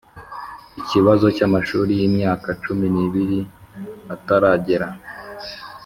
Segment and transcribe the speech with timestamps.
[0.81, 3.39] ikibazo cy amashuri y imyaka cumi n ibiri
[4.15, 4.87] ataragera